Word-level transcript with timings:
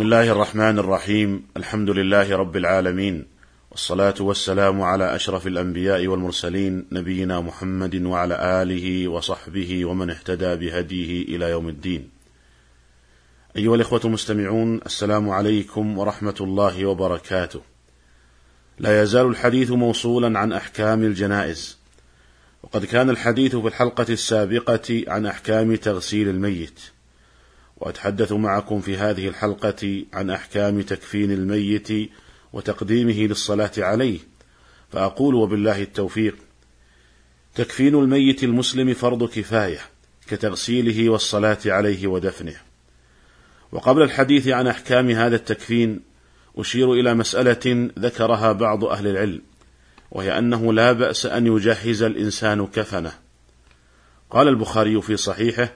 بسم 0.00 0.06
الله 0.06 0.32
الرحمن 0.32 0.78
الرحيم. 0.78 1.42
الحمد 1.56 1.90
لله 1.90 2.36
رب 2.36 2.56
العالمين. 2.56 3.26
والصلاة 3.70 4.14
والسلام 4.20 4.82
على 4.82 5.14
أشرف 5.14 5.46
الأنبياء 5.46 6.06
والمرسلين 6.06 6.86
نبينا 6.92 7.40
محمد 7.40 8.02
وعلى 8.02 8.62
آله 8.62 9.08
وصحبه 9.08 9.84
ومن 9.84 10.10
اهتدى 10.10 10.56
بهديه 10.56 11.22
إلى 11.36 11.50
يوم 11.50 11.68
الدين. 11.68 12.08
أيها 13.56 13.74
الإخوة 13.74 14.00
المستمعون 14.04 14.80
السلام 14.86 15.30
عليكم 15.30 15.98
ورحمة 15.98 16.36
الله 16.40 16.86
وبركاته. 16.86 17.60
لا 18.78 19.02
يزال 19.02 19.26
الحديث 19.26 19.70
موصولا 19.70 20.38
عن 20.38 20.52
أحكام 20.52 21.02
الجنائز. 21.02 21.78
وقد 22.62 22.84
كان 22.84 23.10
الحديث 23.10 23.56
في 23.56 23.68
الحلقة 23.68 24.06
السابقة 24.10 25.04
عن 25.08 25.26
أحكام 25.26 25.74
تغسيل 25.74 26.28
الميت. 26.28 26.80
وأتحدث 27.80 28.32
معكم 28.32 28.80
في 28.80 28.96
هذه 28.96 29.28
الحلقة 29.28 30.04
عن 30.12 30.30
أحكام 30.30 30.82
تكفين 30.82 31.32
الميت 31.32 31.88
وتقديمه 32.52 33.26
للصلاة 33.26 33.72
عليه 33.78 34.18
فأقول 34.92 35.34
وبالله 35.34 35.82
التوفيق 35.82 36.36
تكفين 37.54 37.94
الميت 37.94 38.44
المسلم 38.44 38.94
فرض 38.94 39.28
كفاية 39.28 39.78
كتغسيله 40.28 41.10
والصلاة 41.10 41.58
عليه 41.66 42.06
ودفنه. 42.06 42.56
وقبل 43.72 44.02
الحديث 44.02 44.48
عن 44.48 44.66
أحكام 44.66 45.10
هذا 45.10 45.36
التكفين 45.36 46.00
أشير 46.56 46.92
إلى 46.92 47.14
مسألة 47.14 47.90
ذكرها 47.98 48.52
بعض 48.52 48.84
أهل 48.84 49.06
العلم 49.06 49.42
وهي 50.10 50.38
أنه 50.38 50.72
لا 50.72 50.92
بأس 50.92 51.26
أن 51.26 51.46
يجهز 51.46 52.02
الإنسان 52.02 52.66
كفنه. 52.66 53.12
قال 54.30 54.48
البخاري 54.48 55.02
في 55.02 55.16
صحيحه 55.16 55.72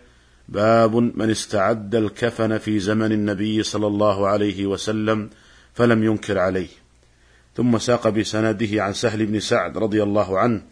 باب 0.49 0.97
من 0.97 1.31
استعد 1.31 1.95
الكفن 1.95 2.59
في 2.59 2.79
زمن 2.79 3.13
النبي 3.13 3.63
صلى 3.63 3.87
الله 3.87 4.29
عليه 4.29 4.67
وسلم 4.67 5.31
فلم 5.75 6.05
ينكر 6.05 6.39
عليه. 6.39 6.69
ثم 7.57 7.79
ساق 7.79 8.09
بسنده 8.09 8.83
عن 8.83 8.93
سهل 8.93 9.27
بن 9.27 9.41
سعد 9.41 9.79
رضي 9.79 10.03
الله 10.03 10.39
عنه 10.39 10.63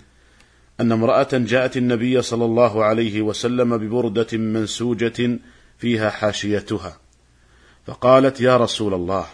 أن 0.80 0.92
امرأة 0.92 1.28
جاءت 1.32 1.76
النبي 1.76 2.22
صلى 2.22 2.44
الله 2.44 2.84
عليه 2.84 3.22
وسلم 3.22 3.78
ببردة 3.78 4.38
منسوجة 4.38 5.38
فيها 5.78 6.10
حاشيتها. 6.10 6.98
فقالت 7.86 8.40
يا 8.40 8.56
رسول 8.56 8.94
الله 8.94 9.26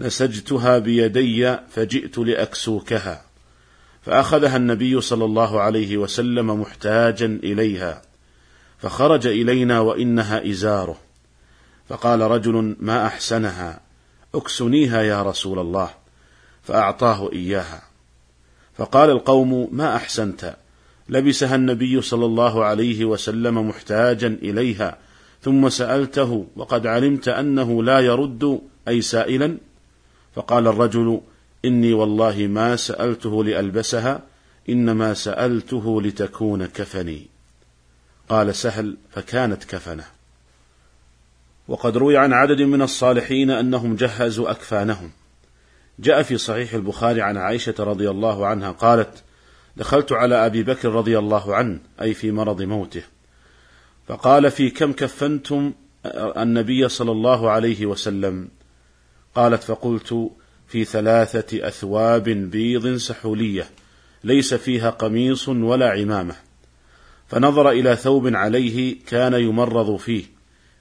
نسجتها 0.00 0.78
بيدي 0.78 1.56
فجئت 1.70 2.18
لأكسوكها 2.18 3.22
فأخذها 4.02 4.56
النبي 4.56 5.00
صلى 5.00 5.24
الله 5.24 5.60
عليه 5.60 5.96
وسلم 5.96 6.60
محتاجا 6.60 7.26
إليها. 7.26 8.02
فخرج 8.82 9.26
إلينا 9.26 9.80
وإنها 9.80 10.50
إزاره. 10.50 10.98
فقال 11.88 12.20
رجل 12.20 12.76
ما 12.80 13.06
أحسنها؟ 13.06 13.80
أكسنيها 14.34 15.02
يا 15.02 15.22
رسول 15.22 15.58
الله 15.58 15.90
فأعطاه 16.62 17.32
إياها. 17.32 17.82
فقال 18.78 19.10
القوم 19.10 19.68
ما 19.72 19.96
أحسنت؟ 19.96 20.56
لبسها 21.08 21.54
النبي 21.54 22.00
صلى 22.00 22.24
الله 22.24 22.64
عليه 22.64 23.04
وسلم 23.04 23.68
محتاجا 23.68 24.28
إليها 24.28 24.98
ثم 25.42 25.68
سألته 25.68 26.46
وقد 26.56 26.86
علمت 26.86 27.28
أنه 27.28 27.82
لا 27.82 28.00
يرد 28.00 28.60
أي 28.88 29.00
سائلا؟ 29.00 29.58
فقال 30.34 30.66
الرجل 30.66 31.20
إني 31.64 31.92
والله 31.92 32.46
ما 32.46 32.76
سألته 32.76 33.44
لألبسها 33.44 34.22
إنما 34.68 35.14
سألته 35.14 36.02
لتكون 36.02 36.66
كفني. 36.66 37.29
قال 38.30 38.54
سهل 38.54 38.96
فكانت 39.10 39.64
كفنة. 39.64 40.04
وقد 41.68 41.96
روي 41.96 42.16
عن 42.16 42.32
عدد 42.32 42.62
من 42.62 42.82
الصالحين 42.82 43.50
أنهم 43.50 43.96
جهزوا 43.96 44.50
أكفانهم. 44.50 45.10
جاء 45.98 46.22
في 46.22 46.38
صحيح 46.38 46.74
البخاري 46.74 47.22
عن 47.22 47.36
عائشة 47.36 47.74
رضي 47.78 48.10
الله 48.10 48.46
عنها 48.46 48.70
قالت 48.70 49.22
دخلت 49.76 50.12
على 50.12 50.46
أبي 50.46 50.62
بكر 50.62 50.92
رضي 50.92 51.18
الله 51.18 51.54
عنه 51.54 51.78
أي 52.02 52.14
في 52.14 52.32
مرض 52.32 52.62
موته. 52.62 53.02
فقال 54.08 54.50
في 54.50 54.70
كم 54.70 54.92
كفنتم 54.92 55.72
النبي 56.36 56.88
صلى 56.88 57.12
الله 57.12 57.50
عليه 57.50 57.86
وسلم؟ 57.86 58.48
قالت 59.34 59.62
فقلت 59.62 60.30
في 60.68 60.84
ثلاثة 60.84 61.68
أثواب 61.68 62.24
بيض 62.28 62.96
سحولية 62.96 63.70
ليس 64.24 64.54
فيها 64.54 64.90
قميص 64.90 65.48
ولا 65.48 65.90
عمامة. 65.90 66.49
فنظر 67.30 67.70
إلى 67.70 67.96
ثوب 67.96 68.34
عليه 68.34 68.96
كان 69.06 69.34
يمرض 69.34 69.96
فيه 69.96 70.24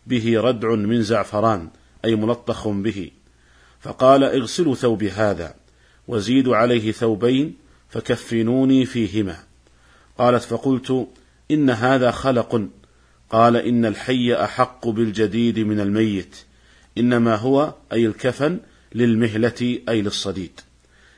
به 0.08 0.42
ردع 0.42 0.76
من 0.76 1.02
زعفران 1.02 1.70
أي 2.06 2.16
ملطخ 2.16 2.68
به. 2.68 3.12
فقال 3.80 4.24
اغسلوا 4.24 4.76
ثوبي 4.76 5.10
هذا 5.10 5.56
وزيدوا 6.08 6.56
عليه 6.56 6.92
ثوبين 6.92 7.56
فكفنوني 7.90 8.86
فيهما. 8.86 9.38
قالت 10.18 10.44
فقلت 10.44 11.08
إن 11.52 11.70
هذا 11.70 12.12
خلق 12.12 12.68
قال 13.30 13.56
إن 13.56 13.86
الحي 13.86 14.34
أحق 14.34 14.88
بالجديد 14.88 15.60
من 15.60 15.80
الميت 15.80 16.36
إنما 16.98 17.36
هو 17.36 17.74
أي 17.94 18.06
الكفن 18.06 18.60
للمهلة 18.96 19.80
أي 19.90 20.02
للصديد. 20.02 20.60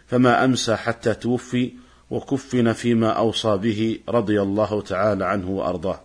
فما 0.08 0.46
أمسى 0.46 0.76
حتى 0.76 1.14
توفي 1.14 1.72
وكفن 2.12 2.74
فيما 2.74 3.10
أوصى 3.10 3.58
به 3.58 4.00
رضي 4.10 4.42
الله 4.42 4.82
تعالى 4.82 5.26
عنه 5.26 5.50
وأرضاه. 5.50 6.02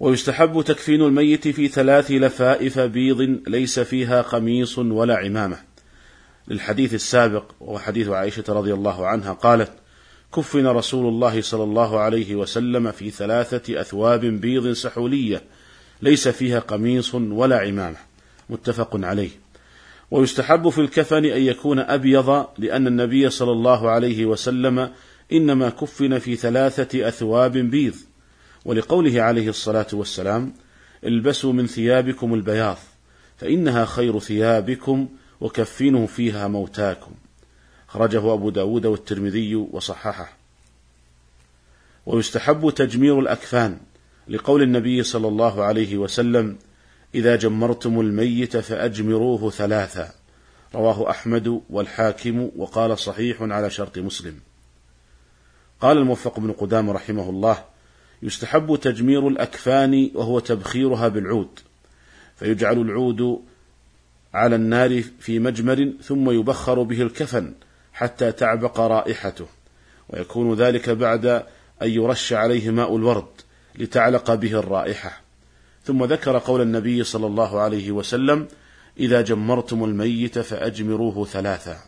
ويستحب 0.00 0.62
تكفين 0.62 1.02
الميت 1.02 1.48
في 1.48 1.68
ثلاث 1.68 2.10
لفائف 2.10 2.78
بيض 2.78 3.40
ليس 3.46 3.80
فيها 3.80 4.22
قميص 4.22 4.78
ولا 4.78 5.16
عمامة. 5.16 5.56
للحديث 6.48 6.94
السابق 6.94 7.44
وهو 7.60 7.78
حديث 7.78 8.08
عائشة 8.08 8.44
رضي 8.48 8.74
الله 8.74 9.06
عنها 9.06 9.32
قالت: 9.32 9.72
كفن 10.36 10.66
رسول 10.66 11.08
الله 11.08 11.40
صلى 11.42 11.64
الله 11.64 12.00
عليه 12.00 12.34
وسلم 12.34 12.92
في 12.92 13.10
ثلاثة 13.10 13.80
أثواب 13.80 14.20
بيض 14.20 14.72
سحولية 14.72 15.42
ليس 16.02 16.28
فيها 16.28 16.58
قميص 16.58 17.14
ولا 17.14 17.58
عمامة. 17.58 17.96
متفق 18.50 18.90
عليه. 18.94 19.43
ويستحب 20.14 20.68
في 20.68 20.80
الكفن 20.80 21.24
أن 21.24 21.42
يكون 21.42 21.78
أبيض 21.78 22.46
لأن 22.58 22.86
النبي 22.86 23.30
صلى 23.30 23.52
الله 23.52 23.90
عليه 23.90 24.26
وسلم 24.26 24.90
إنما 25.32 25.70
كفن 25.70 26.18
في 26.18 26.36
ثلاثة 26.36 27.08
أثواب 27.08 27.52
بيض. 27.52 27.94
ولقوله 28.64 29.22
عليه 29.22 29.48
الصلاة 29.48 29.86
والسلام 29.92 30.54
البسوا 31.04 31.52
من 31.52 31.66
ثيابكم 31.66 32.34
البياض 32.34 32.78
فإنها 33.36 33.84
خير 33.84 34.18
ثيابكم 34.18 35.08
وكفنوا 35.40 36.06
فيها 36.06 36.48
موتاكم. 36.48 37.12
خرجه 37.88 38.32
أبو 38.32 38.50
داود 38.50 38.86
والترمذي 38.86 39.54
وصححه. 39.54 40.36
ويستحب 42.06 42.70
تجمير 42.70 43.20
الأكفان 43.20 43.78
لقول 44.28 44.62
النبي 44.62 45.02
صلى 45.02 45.28
الله 45.28 45.64
عليه 45.64 45.96
وسلم 45.96 46.56
إذا 47.14 47.36
جمرتم 47.36 48.00
الميت 48.00 48.56
فأجمروه 48.56 49.50
ثلاثا 49.50 50.12
رواه 50.74 51.10
أحمد 51.10 51.60
والحاكم 51.70 52.50
وقال 52.56 52.98
صحيح 52.98 53.42
على 53.42 53.70
شرط 53.70 53.98
مسلم. 53.98 54.40
قال 55.80 55.98
الموفق 55.98 56.40
بن 56.40 56.52
قدام 56.52 56.90
رحمه 56.90 57.30
الله 57.30 57.64
يستحب 58.22 58.78
تجمير 58.82 59.28
الأكفان 59.28 60.10
وهو 60.14 60.38
تبخيرها 60.38 61.08
بالعود. 61.08 61.58
فيجعل 62.36 62.78
العود 62.78 63.40
على 64.34 64.56
النار 64.56 65.02
في 65.20 65.38
مجمر 65.38 65.92
ثم 66.02 66.30
يبخر 66.30 66.82
به 66.82 67.02
الكفن 67.02 67.54
حتى 67.92 68.32
تعبق 68.32 68.80
رائحته. 68.80 69.46
ويكون 70.08 70.54
ذلك 70.54 70.90
بعد 70.90 71.26
أن 71.82 71.90
يرش 71.90 72.32
عليه 72.32 72.70
ماء 72.70 72.96
الورد 72.96 73.40
لتعلق 73.74 74.34
به 74.34 74.58
الرائحة. 74.58 75.23
ثم 75.84 76.04
ذكر 76.04 76.38
قول 76.38 76.60
النبي 76.60 77.04
صلى 77.04 77.26
الله 77.26 77.60
عليه 77.60 77.92
وسلم 77.92 78.48
إذا 78.98 79.20
جمرتم 79.20 79.84
الميت 79.84 80.38
فأجمروه 80.38 81.24
ثلاثا 81.24 81.78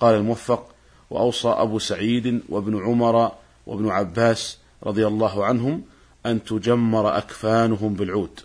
قال 0.00 0.14
الموفق 0.14 0.74
وأوصى 1.10 1.48
أبو 1.48 1.78
سعيد 1.78 2.42
وابن 2.48 2.84
عمر 2.84 3.32
وابن 3.66 3.88
عباس 3.88 4.58
رضي 4.82 5.06
الله 5.06 5.44
عنهم 5.44 5.82
أن 6.26 6.44
تجمر 6.44 7.18
أكفانهم 7.18 7.94
بالعود. 7.94 8.40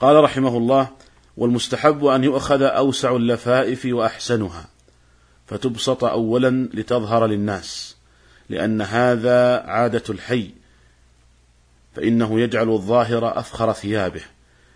قال 0.00 0.24
رحمه 0.24 0.56
الله 0.56 0.88
والمستحب 1.36 2.04
أن 2.04 2.24
يؤخذ 2.24 2.62
أوسع 2.62 3.16
اللفائف 3.16 3.86
وأحسنها 3.86 4.68
فتبسط 5.46 6.04
أولا 6.04 6.68
لتظهر 6.74 7.26
للناس 7.26 7.96
لأن 8.48 8.82
هذا 8.82 9.62
عادة 9.66 10.02
الحي 10.08 10.50
فإنه 11.98 12.40
يجعل 12.40 12.68
الظاهر 12.68 13.38
أفخر 13.38 13.72
ثيابه 13.72 14.20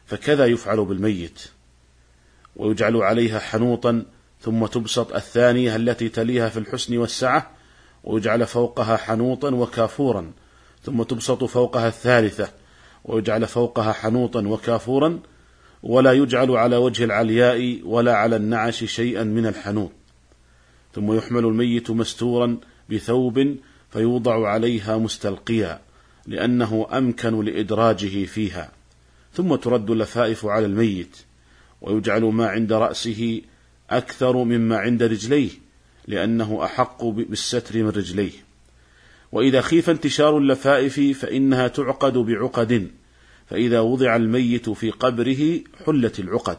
فكذا 0.06 0.46
يفعل 0.46 0.84
بالميت. 0.84 1.44
ويجعل 2.56 2.96
عليها 2.96 3.38
حنوطا 3.38 4.04
ثم 4.40 4.66
تبسط 4.66 5.14
الثانية 5.14 5.76
التي 5.76 6.08
تليها 6.08 6.48
في 6.48 6.58
الحسن 6.58 6.98
والسعة. 6.98 7.50
ويجعل 8.04 8.46
فوقها 8.46 8.96
حنوطا 8.96 9.50
وكافورا 9.54 10.32
ثم 10.82 11.02
تبسط 11.02 11.44
فوقها 11.44 11.88
الثالثة. 11.88 12.48
ويجعل 13.04 13.46
فوقها 13.46 13.92
حنوطا 13.92 14.46
وكافورا 14.46 15.18
ولا 15.82 16.12
يجعل 16.12 16.50
على 16.50 16.76
وجه 16.76 17.04
العلياء 17.04 17.80
ولا 17.84 18.14
على 18.14 18.36
النعش 18.36 18.84
شيئا 18.84 19.24
من 19.24 19.46
الحنوط. 19.46 19.92
ثم 20.94 21.12
يحمل 21.12 21.44
الميت 21.44 21.90
مستورا 21.90 22.56
بثوب 22.90 23.56
فيوضع 23.90 24.48
عليها 24.48 24.98
مستلقيا 24.98 25.91
لأنه 26.26 26.86
أمكن 26.92 27.44
لإدراجه 27.44 28.24
فيها 28.24 28.70
ثم 29.34 29.54
ترد 29.54 29.90
اللفائف 29.90 30.46
على 30.46 30.66
الميت 30.66 31.16
ويجعل 31.80 32.22
ما 32.22 32.46
عند 32.46 32.72
رأسه 32.72 33.40
أكثر 33.90 34.36
مما 34.36 34.76
عند 34.76 35.02
رجليه 35.02 35.50
لأنه 36.08 36.64
أحق 36.64 37.04
بالستر 37.04 37.82
من 37.82 37.88
رجليه. 37.88 38.32
وإذا 39.32 39.60
خيف 39.60 39.90
انتشار 39.90 40.38
اللفائف 40.38 41.18
فإنها 41.18 41.68
تعقد 41.68 42.18
بعقد 42.18 42.90
فإذا 43.50 43.80
وضع 43.80 44.16
الميت 44.16 44.70
في 44.70 44.90
قبره 44.90 45.60
حلت 45.86 46.20
العقد 46.20 46.58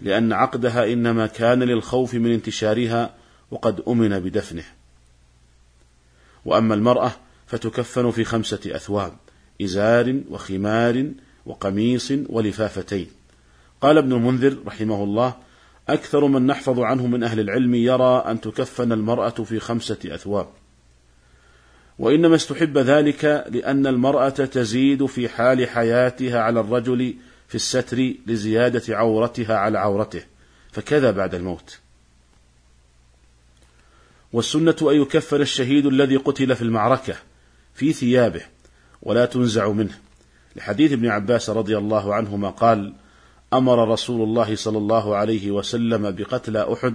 لأن 0.00 0.32
عقدها 0.32 0.92
إنما 0.92 1.26
كان 1.26 1.62
للخوف 1.62 2.14
من 2.14 2.32
انتشارها 2.32 3.14
وقد 3.50 3.82
أمن 3.88 4.20
بدفنه. 4.20 4.64
وأما 6.44 6.74
المرأة 6.74 7.12
فتكفن 7.46 8.10
في 8.10 8.24
خمسة 8.24 8.60
أثواب 8.66 9.12
إزار 9.62 10.20
وخمار 10.30 11.10
وقميص 11.46 12.12
ولفافتين. 12.28 13.06
قال 13.80 13.98
ابن 13.98 14.12
المنذر 14.12 14.58
رحمه 14.66 15.04
الله 15.04 15.34
أكثر 15.88 16.26
من 16.26 16.46
نحفظ 16.46 16.80
عنه 16.80 17.06
من 17.06 17.22
أهل 17.22 17.40
العلم 17.40 17.74
يرى 17.74 18.24
أن 18.26 18.40
تكفن 18.40 18.92
المرأة 18.92 19.30
في 19.30 19.60
خمسة 19.60 19.98
أثواب. 20.06 20.48
وإنما 21.98 22.34
استحب 22.34 22.78
ذلك 22.78 23.24
لأن 23.48 23.86
المرأة 23.86 24.28
تزيد 24.28 25.06
في 25.06 25.28
حال 25.28 25.68
حياتها 25.68 26.40
على 26.40 26.60
الرجل 26.60 27.14
في 27.48 27.54
الستر 27.54 28.14
لزيادة 28.26 28.96
عورتها 28.96 29.56
على 29.56 29.78
عورته 29.78 30.22
فكذا 30.72 31.10
بعد 31.10 31.34
الموت. 31.34 31.78
والسنة 34.32 34.76
أن 34.82 35.02
يكفن 35.02 35.40
الشهيد 35.40 35.86
الذي 35.86 36.16
قتل 36.16 36.56
في 36.56 36.62
المعركة 36.62 37.14
في 37.74 37.92
ثيابه 37.92 38.42
ولا 39.02 39.26
تنزع 39.26 39.68
منه. 39.68 39.98
لحديث 40.56 40.92
ابن 40.92 41.06
عباس 41.06 41.50
رضي 41.50 41.78
الله 41.78 42.14
عنهما 42.14 42.50
قال 42.50 42.94
أمر 43.52 43.88
رسول 43.88 44.22
الله 44.22 44.56
صلى 44.56 44.78
الله 44.78 45.16
عليه 45.16 45.50
وسلم 45.50 46.10
بقتلى 46.10 46.72
أحد 46.72 46.94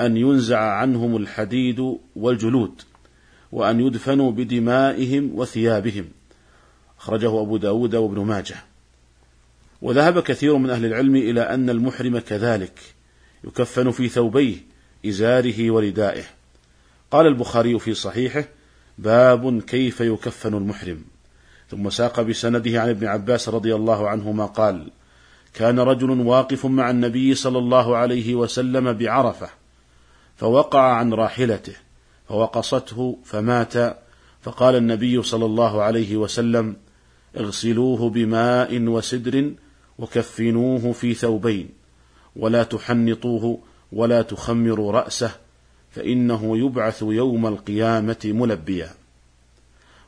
أن 0.00 0.16
ينزع 0.16 0.58
عنهم 0.58 1.16
الحديد 1.16 1.98
والجلود 2.16 2.82
وأن 3.52 3.80
يدفنوا 3.80 4.32
بدمائهم 4.32 5.30
وثيابهم. 5.34 6.08
أخرجه 6.98 7.42
أبو 7.42 7.56
داود 7.56 7.94
وابن 7.94 8.20
ماجه. 8.20 8.56
وذهب 9.82 10.20
كثير 10.20 10.56
من 10.56 10.70
أهل 10.70 10.84
العلم 10.84 11.16
إلى 11.16 11.40
أن 11.40 11.70
المحرم 11.70 12.18
كذلك 12.18 12.80
يكفن 13.44 13.90
في 13.90 14.08
ثوبيه 14.08 14.56
إزاره 15.06 15.70
وردائه. 15.70 16.24
قال 17.10 17.26
البخاري 17.26 17.78
في 17.78 17.94
صحيحه 17.94 18.44
باب 18.98 19.60
كيف 19.62 20.00
يكفن 20.00 20.54
المحرم. 20.54 21.04
ثم 21.70 21.90
ساق 21.90 22.20
بسنده 22.20 22.80
عن 22.80 22.88
ابن 22.88 23.06
عباس 23.06 23.48
رضي 23.48 23.74
الله 23.74 24.08
عنهما 24.08 24.46
قال 24.46 24.90
كان 25.54 25.78
رجل 25.78 26.10
واقف 26.10 26.66
مع 26.66 26.90
النبي 26.90 27.34
صلى 27.34 27.58
الله 27.58 27.96
عليه 27.96 28.34
وسلم 28.34 28.92
بعرفة 28.92 29.48
فوقع 30.36 30.80
عن 30.80 31.14
راحلته 31.14 31.72
فوقصته 32.28 33.18
فمات 33.24 33.74
فقال 34.42 34.76
النبي 34.76 35.22
صلى 35.22 35.44
الله 35.44 35.82
عليه 35.82 36.16
وسلم 36.16 36.76
اغسلوه 37.36 38.10
بماء 38.10 38.82
وسدر 38.82 39.52
وكفنوه 39.98 40.92
في 40.92 41.14
ثوبين 41.14 41.68
ولا 42.36 42.62
تحنطوه 42.62 43.58
ولا 43.92 44.22
تخمروا 44.22 44.92
رأسه 44.92 45.30
فإنه 45.94 46.58
يبعث 46.58 47.02
يوم 47.02 47.46
القيامة 47.46 48.16
ملبيا. 48.24 48.90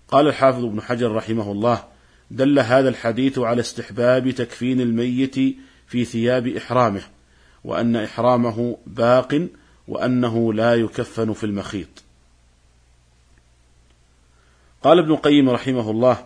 قال 0.08 0.28
الحافظ 0.28 0.64
ابن 0.64 0.80
حجر 0.80 1.12
رحمه 1.12 1.52
الله 1.52 1.84
دل 2.30 2.58
هذا 2.58 2.88
الحديث 2.88 3.38
على 3.38 3.60
استحباب 3.60 4.30
تكفين 4.30 4.80
الميت 4.80 5.34
في 5.86 6.04
ثياب 6.04 6.46
إحرامه 6.46 7.02
وأن 7.64 7.96
إحرامه 7.96 8.78
باق 8.86 9.48
وأنه 9.88 10.52
لا 10.52 10.74
يكفن 10.74 11.32
في 11.32 11.44
المخيط. 11.44 11.88
قال 14.82 14.98
ابن 14.98 15.10
القيم 15.10 15.50
رحمه 15.50 15.90
الله 15.90 16.24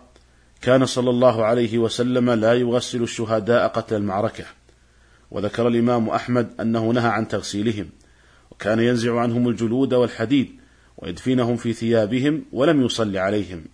كان 0.62 0.86
صلى 0.86 1.10
الله 1.10 1.44
عليه 1.44 1.78
وسلم 1.78 2.30
لا 2.30 2.54
يغسل 2.54 3.02
الشهداء 3.02 3.68
قتل 3.68 3.96
المعركة 3.96 4.44
وذكر 5.30 5.68
الإمام 5.68 6.08
أحمد 6.08 6.50
أنه 6.60 6.90
نهى 6.90 7.08
عن 7.08 7.28
تغسيلهم. 7.28 7.90
وكان 8.50 8.80
ينزع 8.80 9.20
عنهم 9.20 9.48
الجلود 9.48 9.94
والحديد 9.94 10.60
ويدفنهم 10.98 11.56
في 11.56 11.72
ثيابهم 11.72 12.44
ولم 12.52 12.82
يصل 12.82 13.16
عليهم. 13.16 13.64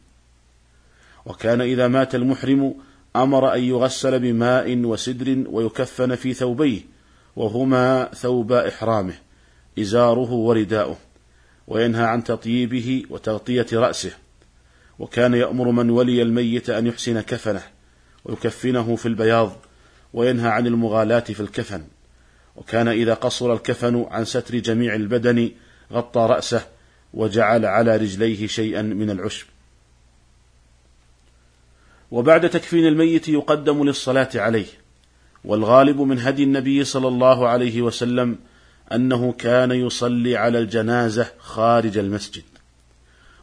وكان 1.27 1.61
إذا 1.61 1.89
مات 1.89 2.15
المحرم 2.15 2.75
أمر 3.17 3.55
أن 3.55 3.63
يغسل 3.63 4.19
بماء 4.19 4.77
وسدر 4.77 5.45
ويكفن 5.51 6.15
في 6.15 6.35
ثوبيه 6.35 6.81
وهما 7.37 8.11
ثوبا 8.15 8.69
إحرامه 8.69 9.15
إزاره 9.79 10.33
ورداؤه 10.33 10.97
وينهى 11.67 12.05
عن 12.05 12.25
تطييبه 12.25 13.03
وتغطية 13.11 13.67
رأسه. 13.73 14.13
وكان 14.99 15.35
يأمر 15.35 15.71
من 15.71 15.91
ولي 15.91 16.23
الميت 16.23 16.71
أن 16.71 16.87
يحسن 16.87 17.21
كفنه 17.21 17.63
ويكفنه 18.25 18.97
في 18.97 19.07
البياض 19.07 19.57
وينهى 20.13 20.49
عن 20.49 20.67
المغالاة 20.67 21.21
في 21.21 21.41
الكفن. 21.41 21.85
وكان 22.57 22.89
إذا 22.89 23.15
قصر 23.15 23.53
الكفن 23.53 24.07
عن 24.11 24.25
ستر 24.25 24.59
جميع 24.59 24.95
البدن 24.95 25.51
غطى 25.93 26.21
رأسه 26.21 26.67
وجعل 27.15 27.65
على 27.65 27.97
رجليه 27.97 28.47
شيئا 28.47 28.83
من 28.83 29.11
العشب. 29.11 29.47
وبعد 32.11 32.51
تكفين 32.51 32.87
الميت 32.87 33.29
يقدم 33.29 33.85
للصلاة 33.85 34.29
عليه 34.35 34.67
والغالب 35.45 36.01
من 36.01 36.19
هدي 36.19 36.43
النبي 36.43 36.85
صلى 36.85 37.09
الله 37.09 37.49
عليه 37.49 37.83
وسلم 37.83 38.39
أنه 38.93 39.33
كان 39.33 39.71
يصلي 39.71 40.37
على 40.37 40.59
الجنازة 40.59 41.31
خارج 41.39 41.99
المسجد 41.99 42.43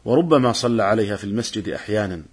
وربما 0.05 0.53
صلى 0.53 0.83
عليها 0.83 1.15
في 1.15 1.23
المسجد 1.23 1.69
أحيانا. 1.69 2.23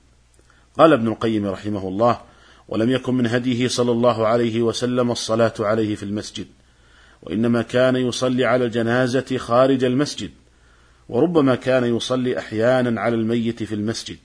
قال 0.79 0.93
ابن 0.93 1.09
القيم 1.09 1.47
رحمه 1.47 1.89
الله 1.89 2.21
ولم 2.69 2.91
يكن 2.91 3.15
من 3.15 3.27
هديه 3.27 3.69
صلى 3.69 3.93
الله 3.93 4.27
عليه 4.27 4.63
وسلم 4.63 5.11
الصلاة 5.11 5.55
عليه 5.61 5.95
في 5.95 6.03
المسجد 6.03 6.47
وإنما 7.23 7.63
كان 7.63 7.97
يصلي 7.97 8.45
على 8.45 8.65
الجنازة 8.65 9.37
خارج 9.37 9.85
المسجد 9.85 10.31
وربما 11.09 11.55
كان 11.55 11.97
يصلي 11.97 12.39
أحيانا 12.39 13.01
على 13.01 13.17
الميت 13.17 13.63
في 13.63 13.75
المسجد 13.75 14.19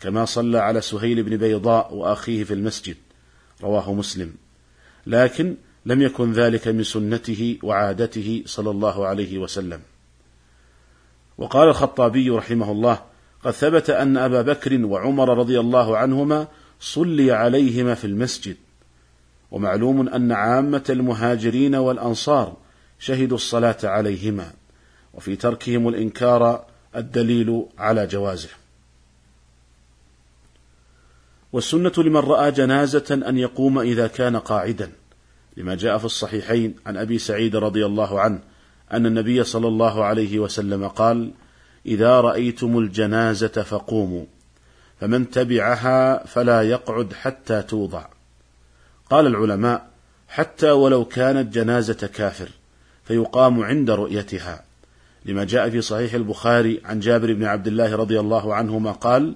كما 0.00 0.24
صلى 0.24 0.58
على 0.58 0.80
سهيل 0.80 1.22
بن 1.22 1.36
بيضاء 1.36 1.94
وأخيه 1.94 2.44
في 2.44 2.54
المسجد 2.54 2.96
رواه 3.62 3.94
مسلم. 3.94 4.34
لكن 5.06 5.56
لم 5.86 6.02
يكن 6.02 6.32
ذلك 6.32 6.68
من 6.68 6.82
سنته 6.82 7.58
وعادته 7.62 8.42
صلى 8.46 8.70
الله 8.70 9.06
عليه 9.06 9.38
وسلم. 9.38 9.80
وقال 11.38 11.68
الخطابي 11.68 12.30
رحمه 12.30 12.72
الله 12.72 13.02
قد 13.44 13.50
ثبت 13.50 13.90
أن 13.90 14.16
أبا 14.16 14.42
بكر 14.42 14.84
وعمر 14.84 15.38
رضي 15.38 15.60
الله 15.60 15.96
عنهما 15.96 16.48
صلي 16.80 17.32
عليهما 17.32 17.94
في 17.94 18.04
المسجد 18.04 18.56
ومعلوم 19.52 20.08
أن 20.08 20.32
عامة 20.32 20.84
المهاجرين 20.90 21.74
والأنصار 21.74 22.56
شهدوا 22.98 23.36
الصلاة 23.36 23.76
عليهما 23.84 24.52
وفي 25.14 25.36
تركهم 25.36 25.88
الإنكار 25.88 26.64
الدليل 26.96 27.66
على 27.78 28.06
جوازه 28.06 28.48
والسنة 31.52 31.92
لمن 31.98 32.16
رأى 32.16 32.50
جنازة 32.50 33.22
أن 33.28 33.38
يقوم 33.38 33.78
إذا 33.78 34.06
كان 34.06 34.36
قاعدا 34.36 34.92
لما 35.56 35.74
جاء 35.74 35.98
في 35.98 36.04
الصحيحين 36.04 36.74
عن 36.86 36.96
أبي 36.96 37.18
سعيد 37.18 37.56
رضي 37.56 37.86
الله 37.86 38.20
عنه 38.20 38.40
أن 38.92 39.06
النبي 39.06 39.44
صلى 39.44 39.68
الله 39.68 40.04
عليه 40.04 40.38
وسلم 40.38 40.88
قال 40.88 41.30
إذا 41.86 42.20
رأيتم 42.20 42.78
الجنازة 42.78 43.48
فقوموا 43.48 44.24
فمن 45.00 45.30
تبعها 45.30 46.26
فلا 46.26 46.62
يقعد 46.62 47.12
حتى 47.12 47.62
توضع. 47.62 48.06
قال 49.12 49.26
العلماء 49.26 49.90
حتى 50.28 50.70
ولو 50.70 51.04
كانت 51.04 51.54
جنازة 51.54 52.10
كافر 52.14 52.48
فيقام 53.04 53.62
عند 53.62 53.90
رؤيتها. 53.90 54.64
لما 55.24 55.44
جاء 55.44 55.70
في 55.70 55.80
صحيح 55.80 56.14
البخاري 56.14 56.80
عن 56.84 57.00
جابر 57.00 57.32
بن 57.32 57.44
عبد 57.44 57.66
الله 57.66 57.96
رضي 57.96 58.20
الله 58.20 58.54
عنهما 58.54 58.92
قال 58.92 59.34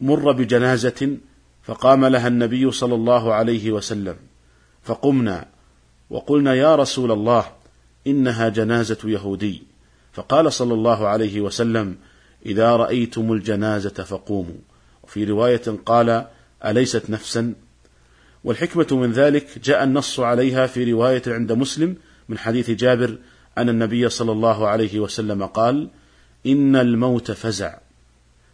مر 0.00 0.32
بجنازة 0.32 1.16
فقام 1.62 2.04
لها 2.04 2.28
النبي 2.28 2.70
صلى 2.70 2.94
الله 2.94 3.34
عليه 3.34 3.72
وسلم 3.72 4.16
فقمنا 4.82 5.46
وقلنا 6.10 6.54
يا 6.54 6.76
رسول 6.76 7.12
الله 7.12 7.44
إنها 8.06 8.48
جنازة 8.48 8.98
يهودي. 9.04 9.62
فقال 10.12 10.52
صلى 10.52 10.74
الله 10.74 11.08
عليه 11.08 11.40
وسلم 11.40 11.96
إذا 12.46 12.76
رأيتم 12.76 13.32
الجنازة 13.32 14.04
فقوموا. 14.04 14.60
وفي 15.02 15.24
رواية 15.24 15.78
قال 15.86 16.26
أليست 16.64 17.10
نفسا؟ 17.10 17.54
والحكمة 18.44 18.86
من 18.90 19.12
ذلك 19.12 19.58
جاء 19.64 19.84
النص 19.84 20.20
عليها 20.20 20.66
في 20.66 20.92
رواية 20.92 21.22
عند 21.26 21.52
مسلم 21.52 21.96
من 22.28 22.38
حديث 22.38 22.70
جابر 22.70 23.18
أن 23.58 23.68
النبي 23.68 24.08
صلى 24.08 24.32
الله 24.32 24.68
عليه 24.68 25.00
وسلم 25.00 25.46
قال 25.46 25.88
إن 26.46 26.76
الموت 26.76 27.30
فزع 27.30 27.78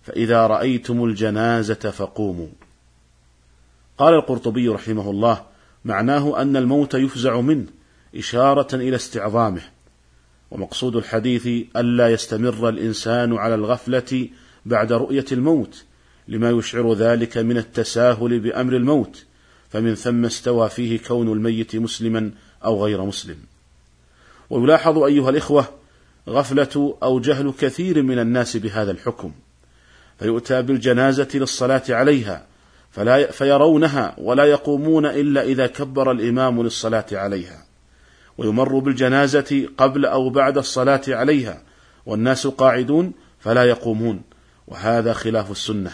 فإذا 0.02 0.47
رأيتم 0.47 1.04
الجنازة 1.04 1.75
فقوموا. 1.75 2.49
قال 3.99 4.14
القرطبي 4.14 4.68
رحمه 4.68 5.11
الله 5.11 5.42
معناه 5.85 6.42
أن 6.42 6.57
الموت 6.57 6.95
يفزع 6.95 7.40
منه 7.40 7.66
إشارة 8.16 8.75
إلى 8.75 8.97
استعظامه 8.97 9.62
ومقصود 10.50 10.97
الحديث 10.97 11.66
ألا 11.76 12.09
يستمر 12.09 12.68
الإنسان 12.68 13.37
على 13.37 13.54
الغفلة 13.54 14.28
بعد 14.66 14.92
رؤية 14.92 15.25
الموت 15.33 15.85
لما 16.28 16.50
يشعر 16.50 16.92
ذلك 16.92 17.38
من 17.38 17.57
التساهل 17.57 18.40
بأمر 18.40 18.76
الموت. 18.76 19.25
فمن 19.71 19.95
ثم 19.95 20.25
استوى 20.25 20.69
فيه 20.69 20.99
كون 20.99 21.33
الميت 21.33 21.77
مسلما 21.77 22.31
أو 22.65 22.85
غير 22.85 23.05
مسلم. 23.05 23.37
ويلاحظ 24.51 24.99
أيها 24.99 25.31
الإخوة 25.31 25.69
غفلة 26.29 26.97
أو 27.03 27.21
جهل 27.21 27.53
كثير 27.61 28.03
من 28.03 28.19
الناس 28.19 28.57
بهذا 28.57 28.91
الحكم 28.91 29.33
فيؤتى 30.19 30.63
بالجنازة 30.63 31.29
للصلاة 31.35 31.83
عليها 31.89 32.47
فلا 32.91 33.31
فيرونها 33.31 34.15
ولا 34.19 34.45
يقومون 34.45 35.07
إلا 35.07 35.43
إذا 35.43 35.67
كبر 35.67 36.11
الإمام 36.11 36.63
للصلاة 36.63 37.07
عليها. 37.13 37.65
ويمر 38.39 38.79
بالجنازة 38.79 39.69
قبل 39.79 40.05
أو 40.05 40.31
بعد 40.31 40.59
الصلاة 40.59 41.03
عليها 41.09 41.63
والناس 42.07 42.47
قاعدون 42.47 43.13
فلا 43.41 43.65
يقومون 43.65 44.23
وهذا 44.67 45.13
خلاف 45.13 45.51
السنة. 45.51 45.93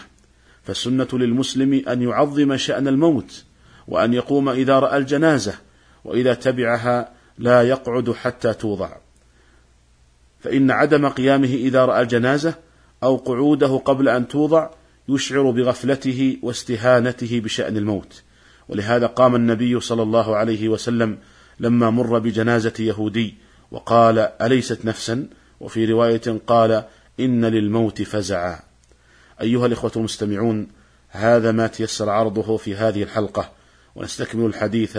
فالسنة 0.63 1.07
للمسلم 1.13 1.83
أن 1.87 2.01
يعظم 2.01 2.57
شأن 2.57 2.87
الموت 2.87 3.43
وأن 3.87 4.13
يقوم 4.13 4.49
إذا 4.49 4.79
رأى 4.79 4.97
الجنازة 4.97 5.53
وإذا 6.05 6.33
تبعها 6.33 7.09
لا 7.37 7.61
يقعد 7.61 8.11
حتى 8.11 8.53
توضع. 8.53 8.89
فإن 10.39 10.71
عدم 10.71 11.09
قيامه 11.09 11.53
إذا 11.53 11.85
رأى 11.85 12.01
الجنازة 12.01 12.53
أو 13.03 13.15
قعوده 13.15 13.77
قبل 13.77 14.09
أن 14.09 14.27
توضع 14.27 14.69
يشعر 15.09 15.51
بغفلته 15.51 16.37
واستهانته 16.41 17.39
بشأن 17.39 17.77
الموت. 17.77 18.23
ولهذا 18.69 19.07
قام 19.07 19.35
النبي 19.35 19.79
صلى 19.79 20.03
الله 20.03 20.35
عليه 20.35 20.69
وسلم 20.69 21.17
لما 21.59 21.89
مر 21.89 22.19
بجنازة 22.19 22.73
يهودي 22.79 23.35
وقال 23.71 24.19
أليست 24.19 24.85
نفسا؟ 24.85 25.27
وفي 25.59 25.85
رواية 25.85 26.39
قال 26.47 26.83
إن 27.19 27.45
للموت 27.45 28.01
فزعا. 28.01 28.59
أيها 29.41 29.65
الإخوة 29.65 29.91
المستمعون 29.95 30.67
هذا 31.09 31.51
ما 31.51 31.67
تيسر 31.67 32.09
عرضه 32.09 32.57
في 32.57 32.75
هذه 32.75 33.03
الحلقة. 33.03 33.51
ونستكمل 33.95 34.45
الحديث 34.45 34.97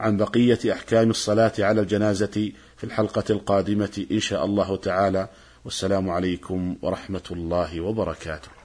عن 0.00 0.16
بقية 0.16 0.72
أحكام 0.72 1.10
الصلاة 1.10 1.52
على 1.58 1.80
الجنازة 1.80 2.52
في 2.76 2.84
الحلقة 2.84 3.24
القادمة 3.30 4.06
إن 4.10 4.20
شاء 4.20 4.44
الله 4.44 4.76
تعالى. 4.76 5.28
والسلام 5.64 6.10
عليكم 6.10 6.76
ورحمة 6.82 7.22
الله 7.30 7.80
وبركاته. 7.80 8.55